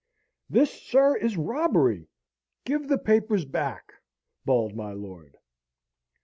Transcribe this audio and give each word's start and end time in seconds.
"This, 0.49 0.73
sir, 0.73 1.15
is 1.15 1.37
robbery! 1.37 2.09
Give 2.65 2.87
the 2.87 2.97
papers 2.97 3.45
back!" 3.45 3.93
bawled 4.45 4.75
my 4.75 4.93
lord. 4.93 5.37